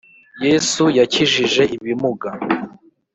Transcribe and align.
Yesu 0.45 0.83
yakijije 0.97 1.63
ibimuga. 1.75 2.29